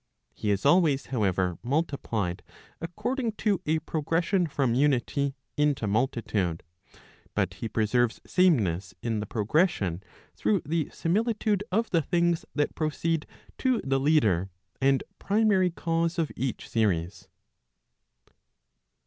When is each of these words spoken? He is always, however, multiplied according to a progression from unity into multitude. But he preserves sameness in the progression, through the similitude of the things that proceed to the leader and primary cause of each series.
He 0.33 0.49
is 0.49 0.65
always, 0.65 1.05
however, 1.13 1.59
multiplied 1.61 2.41
according 2.81 3.33
to 3.33 3.61
a 3.67 3.77
progression 3.77 4.47
from 4.47 4.73
unity 4.73 5.35
into 5.57 5.85
multitude. 5.85 6.63
But 7.35 7.53
he 7.53 7.69
preserves 7.69 8.19
sameness 8.25 8.95
in 9.03 9.19
the 9.19 9.27
progression, 9.27 10.01
through 10.35 10.61
the 10.65 10.89
similitude 10.91 11.63
of 11.71 11.91
the 11.91 12.01
things 12.01 12.45
that 12.55 12.73
proceed 12.73 13.27
to 13.59 13.79
the 13.83 13.99
leader 13.99 14.49
and 14.81 15.03
primary 15.19 15.69
cause 15.69 16.17
of 16.17 16.31
each 16.35 16.67
series. 16.67 17.27